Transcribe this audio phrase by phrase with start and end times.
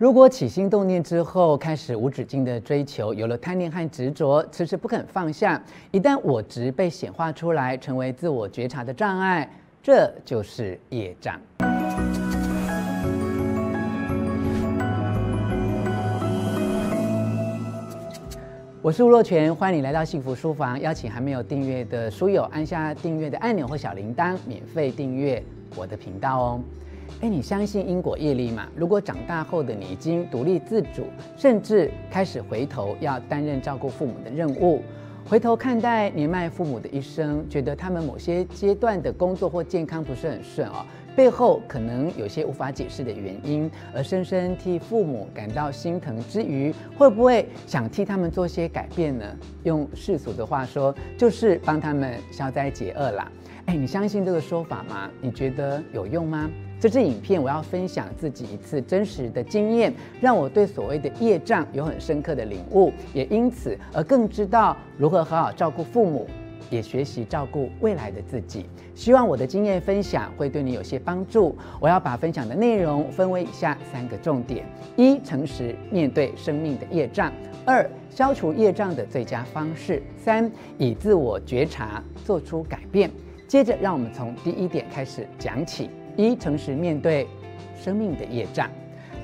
[0.00, 9.46] 如果起心动念之后开始无止境的追求，有了贪念和执着，迟迟不肯放下，一旦我执被显化出来，成为自我觉察的障碍，
[9.82, 11.38] 这就是业障。
[18.80, 20.80] 我是吴若权，欢迎你来到幸福书房。
[20.80, 25.44] 邀请还没有订阅的书友按下订阅的按钮或小铃铛，免费订阅
[25.76, 26.60] 我的频道哦。
[27.20, 28.66] 哎，你相信因果业力吗？
[28.74, 31.04] 如果长大后的你已经独立自主，
[31.36, 34.82] 甚至开始回头要担任照顾父母的任务，
[35.28, 49.24] 回头看待年迈父母的一生，觉得他们某些阶段的工作或健康不是很顺哦，背后可能有些无法解释的原因，而深深替父母感到心疼之余，会不会想替他们做些改变呢？
[49.64, 53.30] 用世俗的话说，就是帮他们消灾解厄啦。
[53.66, 55.08] 哎，你相信这个说法吗？
[55.20, 56.50] 你觉得有用吗？
[56.80, 66.26] 这支影片我要分享自己一次真实的经验，让我对所谓的业障有很深刻的领悟，也因此而更知道如何好好照顾父母，
[66.70, 68.64] 也学习照顾未来的自己。
[68.94, 71.54] 希望我的经验分享会对你有些帮助。
[71.78, 74.64] 我要把分享的内容分为以下三个重点：
[74.96, 77.30] 一、诚实面对生命的业障；
[77.66, 83.10] 二、消除业障的最佳方式；三、以自我觉察做出改变。
[83.46, 87.26] 接着，让我们从第一点开始讲起：一、诚实面对
[87.78, 88.68] 生命的业障。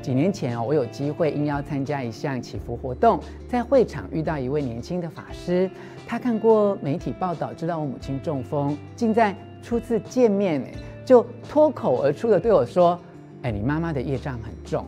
[0.00, 5.70] 几年前哦，我有机会应邀参加一项祈福活动，在会场遇到一位年轻的法师，
[6.06, 10.62] 他看过媒体报道，知道我母亲中风，竟在初次见面
[11.04, 12.98] 就脱口而出的对我说
[13.42, 14.86] ：“哎，你妈妈的业障很重。”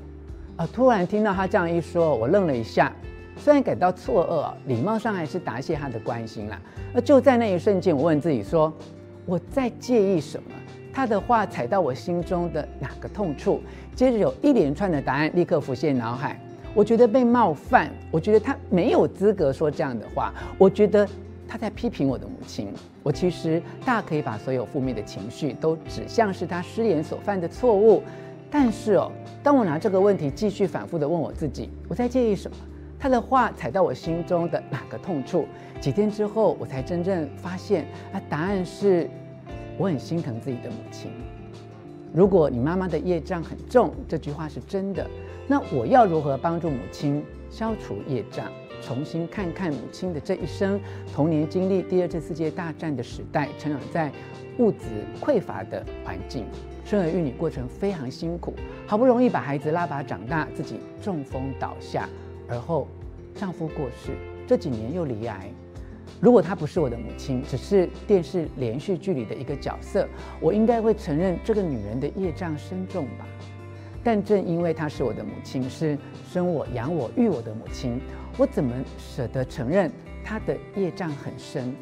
[0.56, 2.92] 啊，突然听到他这样一说，我愣了一下，
[3.36, 6.60] 虽然感到错愕，礼貌上还是答谢他的关心啦。
[6.94, 8.72] 而就在那一瞬间，我问自己说。
[9.26, 10.50] 我在介意什么？
[10.92, 13.60] 他的话踩到我心中的哪个痛处？
[13.94, 16.38] 接着有一连串的答案立刻浮现脑海。
[16.74, 21.08] 我觉得被冒犯，我觉得他没有资格说这样的话，我觉得
[21.48, 22.72] 他在批评我的母亲。
[23.02, 28.02] 我其实大可以把所有负面的情绪都指向是他失言所犯的错误，
[28.50, 29.10] 但是哦，
[29.42, 32.56] 当我拿这个问题继续反复地问我自己，我在介意什么？
[32.98, 35.46] 他的话踩到我心中的哪个痛处？
[35.80, 39.08] 几天之后，我才真正发现，啊，答案是，
[39.80, 41.10] 我很心疼自己的母亲。
[42.12, 45.08] 如果你妈妈的业障很重，这句话是真的，
[45.46, 48.44] 那我要如何帮助母亲消除业障？
[48.82, 50.78] 重新看看母亲的这一生，
[51.14, 54.12] 童年经历第二次世界大战的时代，成长在
[54.58, 54.84] 物质
[55.18, 56.44] 匮乏的环境，
[56.84, 58.52] 生儿育女过程非常辛苦，
[58.86, 62.06] 好不容易把孩子拉拔长大，自己中风倒下。
[62.46, 62.86] 而后，
[63.34, 64.12] 丈夫过世，
[64.46, 65.50] 这几年又罹癌。
[66.18, 70.08] 如果她不是我的母亲，只是电视连续剧里的一个角色，
[70.40, 73.26] 我应该会承认这个女人的业障深重吧。
[74.02, 75.96] 但正因为她是我的母亲，是
[76.32, 78.00] 生我养我育我的母亲，
[78.38, 79.92] 我怎么舍得承认
[80.24, 81.74] 她的业障很深？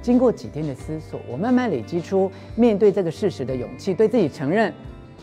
[0.00, 4.72] 经过几天的思索，我慢慢累积出面对这个事实的勇气，对自己承认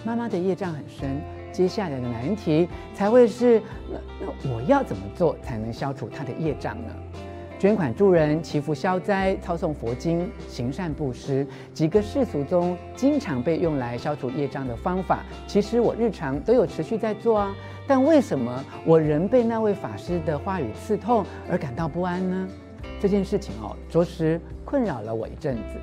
[0.03, 1.21] 妈妈的业障很深。
[1.53, 6.93] 接下来的难题才会是，那那我要怎么做才能消除她的业障呢？
[7.63, 17.55] 捐款助人、祈福消灾、操诵佛经、行善布施，几个世俗中经常被用来消除业障的方法，其实我日常都有持续在做啊。
[17.87, 22.49] 但为什么我仍被那位法师的话语刺痛而感到不安呢？
[22.99, 25.79] 这件事情哦，着实困扰了我一阵子。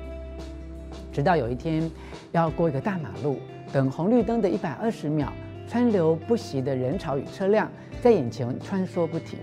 [1.11, 1.89] 直到有一天，
[2.31, 3.39] 要过一个大马路，
[3.73, 5.33] 等红绿灯的一百二十秒。
[5.67, 7.71] 川流不息的人潮与车辆
[8.01, 9.39] 在眼前穿梭不停，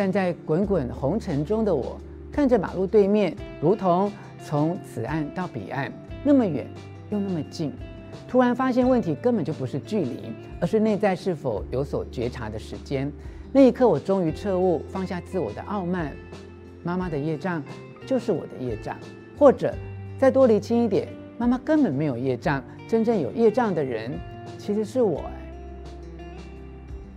[0.00, 2.00] 站在滚滚红尘中的我，
[2.32, 4.10] 看着马路对面，如同
[4.42, 5.92] 从此岸到彼岸，
[6.24, 6.66] 那么远
[7.10, 7.70] 又那么近。
[8.26, 13.12] 突然发现问题根本就不是距离，而是内在是否有所觉察的时间。
[13.52, 16.16] 那一刻，我终于彻悟，放下自我的傲慢。
[16.82, 17.62] 妈妈的业障
[18.06, 18.96] 就是我的业障，
[19.38, 19.74] 或者
[20.16, 24.18] 再多厘清一点，妈妈根本没有业障，真正有业障的人
[24.56, 25.20] 其实是我。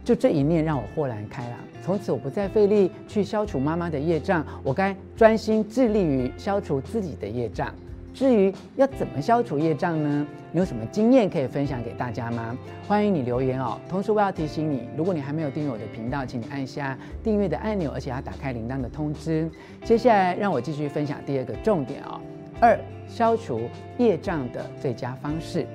[0.03, 7.74] 就这一念让我豁然开朗，从此我不再费力去消除妈妈的业障，我该专心致力于消除自己的业障。
[8.13, 10.27] 至于要怎么消除业障呢？
[10.51, 12.56] 你有什么经验可以分享给大家吗？
[12.88, 13.80] 欢迎你留言哦。
[13.89, 19.50] 同时我要提醒你，如果你还没有订阅我的频道，请你按下订阅的按钮，而且要打开铃铛的通知。
[19.83, 22.22] 接下来让我继续分享第二个重点哦。
[22.60, 23.62] 二、消除
[23.98, 25.66] 业障的最佳方式。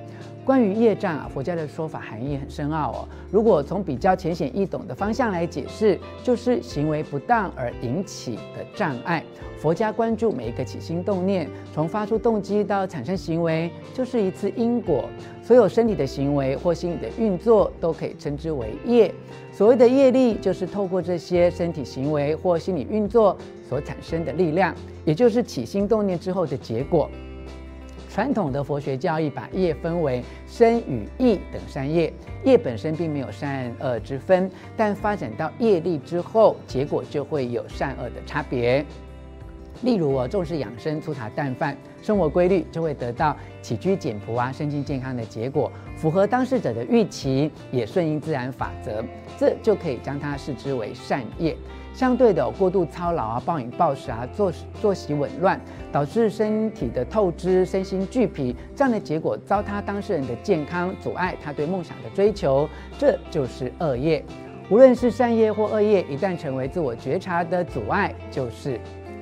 [0.49, 3.09] 关于业障啊，佛家的说法含义很深奥哦。
[3.31, 9.23] 如果从比较浅显易懂的方向来解释，就是行为不当而引起的障碍。
[9.59, 15.05] 佛家关注每一个起心动念，从发出动机到产生行为，就是一次因果。
[15.43, 19.15] 所有身体的行为或心理的运作，都可以称之为业。
[19.53, 23.37] 所谓的业力，就是透过这些身体行为或心理运作
[23.69, 24.75] 所产生的力量，
[25.05, 27.11] 也就是起心动念之后的结果。
[28.19, 32.13] 传统的佛学教义把业分为身与意等三业，
[32.45, 38.85] 业本身并没有善恶之分，但发展到业力之后，结果就会有善恶的差别。
[39.83, 49.05] 例如，我重视养生、粗茶淡饭，生活规律，就会得到起居简朴啊、身心健康的结果，符合当事者的预期，也顺应自然法则，
[49.39, 51.57] 这就可以将它视之为善业。
[51.95, 55.61] 相对的，过度操劳啊、暴饮暴食啊、作作息紊乱，
[55.91, 64.25] 导致身体的透支、身心俱疲，这样的结果糟蹋当事人的健康，阻碍他对梦想的追求，这就是恶业。
[64.71, 68.79] 无论是善业或恶业，一旦成为自我觉察的阻碍，就是。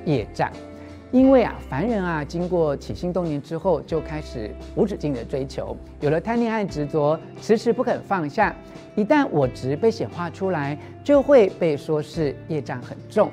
[0.07, 0.49] 业障，
[1.11, 8.55] 因为啊，凡人啊，经过起心动念之后，就开始无止境的追求，有了贪念和执着，迟迟不肯放下。
[8.95, 13.29] 一旦我执被显化出来，就会被说是业障很重。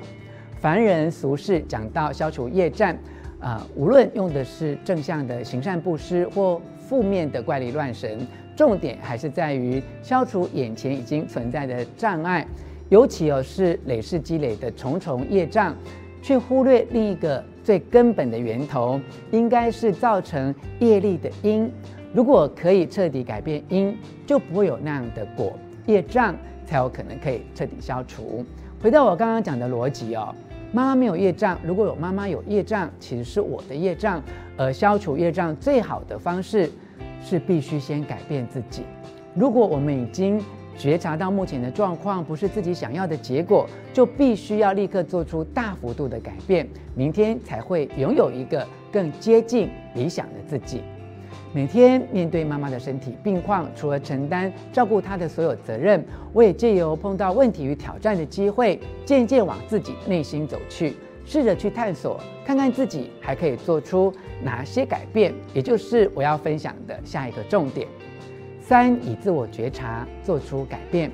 [0.59, 2.93] 凡人俗世讲到消除业障，
[3.39, 12.45] 啊、无论用的是正向的行善布施，或负面的怪力乱神，重点还是在于消除眼前已经存在的障碍，
[12.89, 15.75] 尤其哦是累世积累的重重业障。
[16.25, 18.99] 却忽略另一个最根本的源头，
[19.29, 21.71] 应该是造成业力的因。
[22.15, 23.95] 如果可以彻底改变因，
[24.25, 25.53] 就不会有那样的果，
[25.85, 26.35] 业障
[26.65, 28.43] 才有可能可以彻底消除。
[28.81, 30.33] 回到我刚刚讲的逻辑哦，
[30.71, 34.19] 妈妈没有业障，如果有妈妈有业障，其实是我的业障。
[34.57, 36.71] 而消除业障最好的方式
[37.23, 38.81] 是必须先改变自己。
[39.35, 40.41] 如果我们已经
[40.77, 50.81] 觉察到目前的状况不是自己想要的结果，就必须要立刻做出大幅度的改变，明天才会拥有一个更接近理想的自己。
[51.53, 60.95] 每天面对妈妈的身体病况，除了承担照顾她的所有责任，我也借由碰到问题与挑战的机会，渐渐往自己内心走去，
[61.25, 64.13] 试着去探索，看看自己还可以做出
[64.43, 67.87] 哪些改变，也就是我要分享的下一个重点。
[68.67, 71.11] 三，以自我觉察做出改变。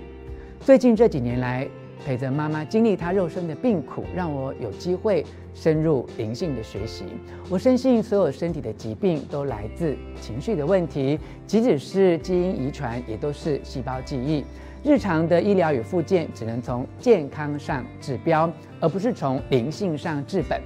[0.62, 1.68] 最近这几年来，
[2.06, 7.04] 陪着妈妈经历她肉身的病苦，让我有机会深入灵性的学习。
[7.50, 14.46] 我深信，所有身体的疾病都来自情绪的问题，即使是基因遗传，也都是细胞记忆。
[14.82, 18.50] 日常的医疗与复健，只能从健康上治标，
[18.80, 20.62] 而不是从灵性上治本。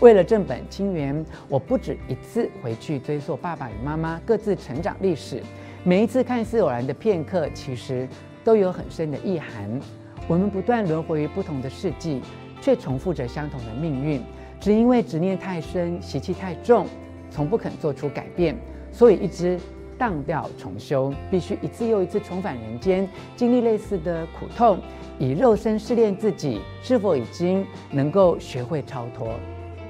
[0.00, 5.42] 为了正本清源，我不止一次回去追溯爸爸与妈妈各自成长历史。
[5.82, 8.06] 每一次看似偶然的片刻，其实
[8.44, 9.80] 都有很深的意涵。
[10.28, 12.20] 我们不断轮回于不同的世纪，
[12.60, 14.20] 却重复着相同的命运。
[14.60, 16.86] 只因为执念太深，习气太重，
[17.30, 18.54] 从不肯做出改变，
[18.92, 19.58] 所以一直
[19.96, 24.78] 荡掉重修，必须一次又一次重返人间，经历类似的苦痛，
[25.18, 29.32] 以肉身试炼自己是否已经能够学会超脱。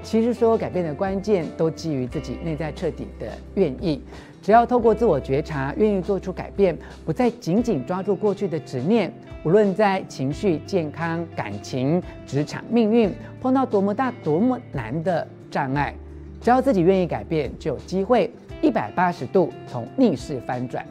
[0.05, 3.27] 其实，所有改变的关键都基于自己内在彻底的
[3.57, 4.01] 愿意。
[4.43, 9.13] 只要透过自我觉察，愿意做出改变，不再紧紧抓住过去的执念，
[9.45, 15.95] 无论在情绪、健康、感情、职场、命运，碰到多么大、多么难的障碍，
[16.41, 18.31] 只要自己愿意改变，就有机会
[18.63, 20.85] 一百八十度从逆势翻转。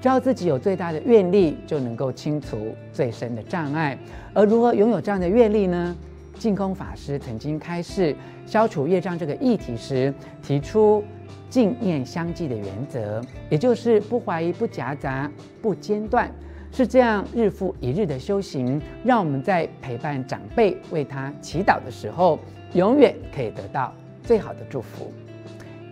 [0.00, 3.96] 只要自己有最大的愿力，就能够清除最深的障碍。
[4.34, 5.96] 而如何拥有这样的愿力呢？
[6.34, 10.12] 净空法师曾经开示消除业障这个议题时，
[10.42, 11.04] 提出。
[11.50, 15.30] 净念相继的原则，也就是不怀疑、不夹杂、
[15.60, 16.30] 不间断，
[16.72, 22.38] 是这样日复一日的修行，让我们在陪伴长辈、为他祈祷的时候，
[22.74, 23.92] 永远可以得到
[24.22, 25.12] 最好的祝福。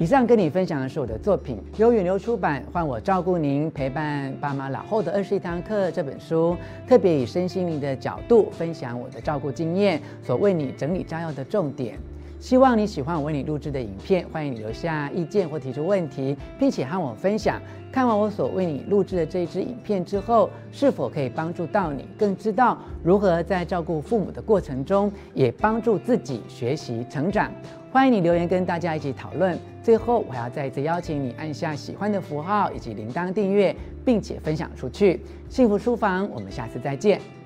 [0.00, 11.98] 以上跟你分享的是我的作品，由远流出版《换我照顾您：陪伴爸妈老后的二十一堂课》这本书，特别以身心灵的角度分享我的照顾经验，所为你整理摘要的重点。
[12.40, 17.60] 希望你喜欢我为你录制的影片，欢迎你留下意见或提出问题，并且和我分享。
[17.90, 27.50] 看完我所为你录制的这一支影片之后，是否可以帮助到你，更知道如何在照顾父母的过程中，也帮助自己学习成长。
[27.90, 29.58] 欢迎你留言跟大家一起讨论。
[29.82, 35.20] 最后，我要再一次邀请你按下喜欢的符号以及铃铛订阅，并且分享出去。
[35.48, 37.37] 幸福书房，我们下次再见。